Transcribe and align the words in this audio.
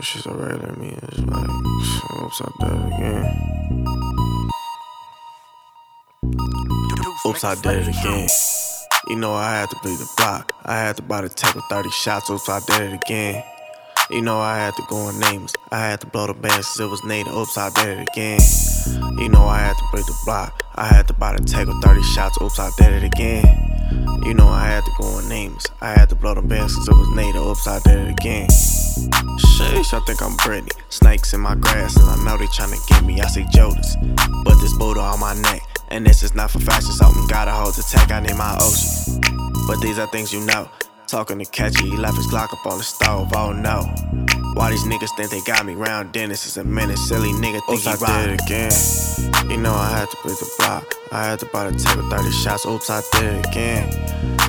It's 0.00 0.14
just 0.14 0.24
a 0.24 0.32
regular 0.32 0.74
me. 0.76 0.96
It's 1.02 1.18
like, 1.18 1.50
oops, 2.22 2.40
I 2.40 2.48
did 2.58 2.72
it 2.72 2.86
again. 2.86 4.50
Oops, 7.26 7.44
I 7.44 7.54
did 7.56 7.86
it 7.86 7.88
again. 7.88 8.28
You 9.08 9.16
know 9.16 9.34
I 9.34 9.60
had 9.60 9.68
to 9.68 9.76
bleed 9.82 9.98
the 9.98 10.10
block. 10.16 10.54
I 10.64 10.78
had 10.78 10.96
to 10.96 11.02
buy 11.02 11.20
the 11.20 11.24
with 11.24 11.64
30 11.68 11.90
shots. 11.90 12.30
Oops, 12.30 12.48
I 12.48 12.60
did 12.60 12.80
it 12.80 12.94
again. 12.94 13.44
You 14.08 14.22
know 14.22 14.38
I 14.38 14.56
had 14.56 14.74
to 14.76 14.82
go 14.88 14.96
on 14.96 15.20
names. 15.20 15.52
I 15.70 15.80
had 15.80 16.00
to 16.00 16.06
blow 16.06 16.26
the 16.28 16.32
band 16.32 16.64
since 16.64 16.80
it 16.80 16.86
was 16.86 17.04
native. 17.04 17.34
Oops, 17.34 17.58
I 17.58 17.68
did 17.68 17.98
it 17.98 18.08
again. 18.10 18.40
You 19.18 19.28
know 19.28 19.44
I 19.44 19.58
had 19.58 19.76
to 19.76 19.84
break 19.92 20.06
the 20.06 20.16
block. 20.24 20.64
I 20.76 20.86
had 20.86 21.08
to 21.08 21.12
buy 21.12 21.36
the 21.36 21.42
with 21.42 21.84
30 21.84 22.02
shots. 22.04 22.40
Oops, 22.40 22.58
I 22.58 22.70
did 22.78 23.02
it 23.02 23.04
again. 23.04 23.44
You 24.24 24.32
know 24.32 24.48
I 24.48 24.64
had 24.64 24.84
to 24.86 24.92
go 24.98 25.08
on 25.08 25.28
names. 25.28 25.66
I 25.82 25.92
had 25.92 26.08
to 26.08 26.14
blow 26.14 26.32
the 26.32 26.40
band 26.40 26.70
since 26.70 26.88
it 26.88 26.94
was 26.94 27.08
native. 27.14 27.42
Oops, 27.42 27.68
I 27.68 27.80
did 27.80 27.98
it 27.98 28.10
again. 28.12 28.48
Sheesh, 29.90 30.00
I 30.00 30.04
think 30.04 30.22
I'm 30.22 30.36
Britney. 30.38 30.72
Snakes 30.88 31.34
in 31.34 31.40
my 31.40 31.54
grass, 31.54 31.96
and 31.96 32.08
I 32.08 32.24
know 32.24 32.38
they 32.38 32.46
tryna 32.46 32.86
get 32.88 33.04
me. 33.04 33.20
I 33.20 33.26
say 33.26 33.42
Jodas, 33.44 33.96
but 34.44 34.60
this 34.60 34.76
Buddha 34.76 35.00
on 35.00 35.20
my 35.20 35.34
neck. 35.34 35.62
And 35.88 36.06
this 36.06 36.22
is 36.22 36.34
not 36.34 36.50
for 36.50 36.60
fashion, 36.60 36.92
something 36.92 37.26
gotta 37.26 37.50
hold 37.50 37.74
the 37.74 37.82
tech. 37.82 38.10
I 38.12 38.20
need 38.20 38.36
my 38.36 38.56
ocean. 38.60 39.20
But 39.66 39.80
these 39.80 39.98
are 39.98 40.06
things 40.08 40.32
you 40.32 40.40
know. 40.46 40.68
Talking 41.06 41.38
to 41.40 41.44
catchy, 41.44 41.90
he 41.90 41.96
left 41.96 42.16
his 42.16 42.26
Glock 42.28 42.52
up 42.52 42.64
on 42.66 42.78
the 42.78 42.84
stove. 42.84 43.32
Oh 43.34 43.52
no. 43.52 44.19
Why 44.54 44.70
these 44.70 44.84
niggas 44.84 45.14
think 45.16 45.30
they 45.30 45.40
got 45.42 45.64
me 45.64 45.74
round 45.74 46.12
Dennis 46.12 46.46
is 46.46 46.56
a 46.56 46.64
minute. 46.64 46.98
Silly 46.98 47.30
nigga 47.32 47.60
think 47.66 47.80
Oops, 47.80 47.84
he 48.00 48.04
I 48.06 48.26
did 48.26 48.30
it 48.34 48.40
again. 48.42 49.50
You 49.50 49.56
know 49.56 49.72
I 49.74 49.88
had 49.98 50.10
to 50.10 50.16
break 50.22 50.38
the 50.38 50.50
block. 50.58 50.94
I 51.12 51.24
had 51.24 51.38
to 51.40 51.46
buy 51.46 51.70
the 51.70 51.78
table 51.78 52.08
30 52.10 52.30
shots. 52.30 52.66
Oops, 52.66 52.88
I 52.90 53.00
did 53.12 53.34
it 53.34 53.46
again. 53.46 53.88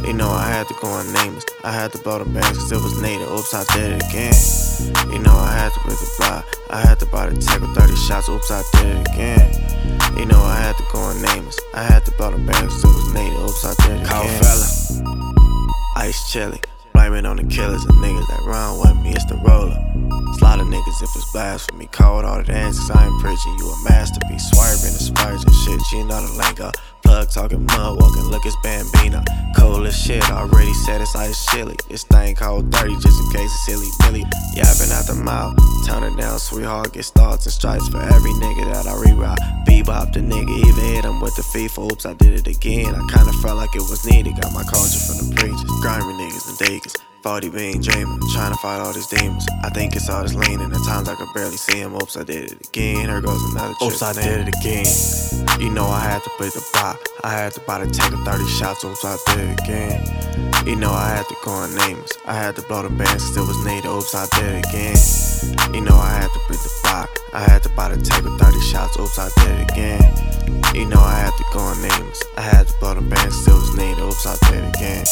You 0.05 0.13
know 0.13 0.29
I 0.29 0.47
had 0.47 0.67
to 0.67 0.73
go 0.81 0.87
on 0.87 1.11
names. 1.13 1.45
I 1.63 1.71
had 1.71 1.91
to 1.93 1.97
blow 1.99 2.19
the 2.19 2.25
bands 2.25 2.57
cause 2.57 2.71
it 2.71 2.81
was 2.81 2.99
native. 3.01 3.29
Oops, 3.29 3.53
I 3.53 3.63
did 3.73 3.91
it 3.93 4.03
again. 4.09 4.33
You 5.13 5.19
know 5.19 5.33
I 5.33 5.53
had 5.53 5.71
to 5.73 5.79
break 5.85 5.97
the 5.99 6.11
block. 6.17 6.45
I 6.69 6.81
had 6.81 6.99
to 6.99 7.05
buy 7.05 7.29
the 7.29 7.39
table 7.39 7.67
30 7.73 7.95
shots. 7.95 8.27
Oops, 8.29 8.51
I 8.51 8.63
did 8.73 8.85
it 8.97 9.07
again. 9.13 10.17
You 10.17 10.25
know 10.25 10.39
I 10.41 10.57
had 10.57 10.75
to 10.77 10.83
go 10.91 10.99
on 10.99 11.21
names. 11.21 11.57
I 11.73 11.83
had 11.83 12.03
to 12.05 12.11
blow 12.17 12.31
the 12.31 12.37
bands 12.37 12.73
cause 12.73 12.83
it 12.83 12.87
was 12.87 13.13
native. 13.13 13.39
Oops, 13.39 13.65
I 13.65 13.73
did 13.87 14.01
it 14.01 14.07
Call 14.07 14.23
again. 14.23 14.41
fella. 14.41 14.67
Ice 15.97 16.31
chili. 16.31 16.59
Blaming 16.93 17.25
on 17.25 17.37
the 17.37 17.43
killers 17.45 17.85
and 17.85 17.93
niggas 17.97 18.27
that 18.27 18.41
run 18.45 18.77
with 18.79 18.97
me, 19.03 19.11
it's 19.13 19.25
the 19.25 19.35
roller. 19.37 19.77
Slaughter 20.37 20.63
niggas 20.63 21.03
if 21.03 21.15
it's 21.15 21.31
blasphemy. 21.31 21.87
Called 21.87 22.25
all 22.25 22.43
the 22.43 22.53
answers, 22.53 22.89
I 22.89 23.05
ain't 23.05 23.21
preaching. 23.21 23.55
You 23.59 23.69
a 23.69 23.77
masterpiece. 23.89 24.49
Swerving 24.49 24.95
and 24.95 25.05
splurging 25.09 25.53
shit, 25.63 25.81
you 25.91 26.05
know 26.05 26.21
the 26.21 26.33
lingo. 26.37 26.71
Plug 27.03 27.29
talking 27.29 27.65
mud 27.65 27.99
walking, 27.99 28.23
look 28.29 28.45
it's 28.45 28.55
Bambino. 28.63 29.23
Cold 29.57 29.85
as 29.85 29.97
shit, 29.97 30.23
already 30.31 30.73
said 30.73 31.01
it's 31.01 31.15
ice 31.15 31.45
chili. 31.47 31.75
This 31.89 32.03
thing 32.05 32.35
called 32.35 32.69
dirty 32.69 32.95
just 32.95 33.19
in 33.19 33.31
case 33.31 33.51
it's 33.51 33.65
silly 33.65 33.87
Billy. 33.99 34.23
Yapping 34.55 34.91
out 34.91 35.05
the 35.07 35.15
mouth, 35.15 35.57
turn 35.85 36.03
it 36.03 36.15
down, 36.17 36.39
sweetheart. 36.39 36.93
Get 36.93 37.05
stars 37.05 37.45
and 37.45 37.53
stripes 37.53 37.89
for 37.89 38.01
every 38.01 38.31
nigga 38.31 38.71
that 38.71 38.87
I 38.87 38.93
reroute. 38.93 39.65
Bebop 39.65 40.13
the 40.13 40.19
nigga, 40.21 40.49
even 40.49 40.85
hit 40.95 41.05
him 41.05 41.19
with 41.19 41.35
the 41.35 41.43
FIFA. 41.43 41.91
Oops, 41.91 42.05
I 42.05 42.13
did 42.13 42.33
it 42.33 42.47
again. 42.47 42.95
I 42.95 43.01
kinda 43.11 43.33
felt 43.41 43.57
like 43.57 43.75
it 43.75 43.81
was 43.81 44.05
needed. 44.05 44.39
Got 44.39 44.53
my 44.53 44.63
culture 44.63 44.99
from 44.99 45.29
the 45.29 45.35
preachers. 45.35 45.63
Grimy 45.81 46.13
niggas 46.13 46.49
and 46.49 46.57
diggers. 46.59 46.95
40 47.23 47.49
being 47.49 47.81
dreaming, 47.81 48.19
trying 48.33 48.51
to 48.51 48.57
fight 48.57 48.79
all 48.79 48.93
these 48.93 49.07
demons. 49.07 49.45
I 49.63 49.69
think 49.69 49.95
it's 49.95 50.09
all 50.09 50.23
this 50.23 50.33
leaning. 50.33 50.71
At 50.71 50.83
times 50.85 51.07
I 51.07 51.15
could 51.15 51.31
barely 51.35 51.57
see 51.57 51.77
him. 51.77 51.93
Oops, 51.93 52.17
I 52.17 52.23
did 52.23 52.51
it 52.51 52.67
again. 52.67 53.09
Here 53.09 53.21
goes 53.21 53.43
another 53.51 53.73
trick. 53.75 53.91
Oops, 53.91 54.01
I 54.01 54.13
did 54.13 54.47
it 54.47 54.55
again. 54.55 55.61
You 55.61 55.69
know 55.69 55.85
I 55.85 55.99
had 55.99 56.23
to 56.23 56.29
play 56.37 56.49
the 56.49 56.65
block. 56.73 56.99
I 57.23 57.31
had 57.31 57.53
to 57.53 57.59
buy 57.61 57.85
the 57.85 57.91
take 57.91 58.11
of 58.11 58.23
30 58.25 58.45
shots. 58.47 58.83
Oops, 58.83 59.05
I 59.05 59.17
did 59.27 59.49
it 59.49 59.59
again. 59.61 60.65
You 60.65 60.75
know 60.75 60.91
I 60.91 61.09
had 61.09 61.27
to 61.27 61.35
go 61.45 61.51
on 61.51 61.75
names. 61.75 62.11
I 62.25 62.33
had 62.33 62.55
to 62.55 62.63
blow 62.63 62.81
the 62.81 62.89
bands 62.89 63.23
still 63.23 63.45
was 63.45 63.65
native. 63.65 63.91
Oops, 63.91 64.15
I 64.15 64.25
did 64.39 64.55
it 64.55 64.65
again. 64.65 65.73
You 65.75 65.81
know 65.81 65.95
I 65.95 66.21
had 66.21 66.31
to 66.33 66.39
play 66.47 66.57
the 66.57 66.73
block. 66.83 67.09
I 67.33 67.41
had 67.41 67.61
to 67.63 67.69
buy 67.69 67.95
the 67.95 68.01
take 68.01 68.25
of 68.25 68.39
30 68.39 68.59
shots. 68.61 68.97
Oops, 68.99 69.19
I 69.19 69.29
did 69.37 69.61
it 69.61 69.71
again. 69.71 70.01
You 70.73 70.87
know 70.87 70.99
I 70.99 71.19
had 71.21 71.37
to 71.37 71.45
go 71.53 71.59
on 71.59 71.81
names. 71.81 72.21
I 72.37 72.41
had 72.41 72.67
to 72.67 72.73
blow 72.79 72.95
the 72.95 73.01
bands 73.01 73.39
still 73.39 73.55
was 73.55 73.75
native. 73.75 74.05
Oops, 74.05 74.25
I 74.25 74.35
did 74.49 74.63
it 74.63 74.75
again. 74.75 75.05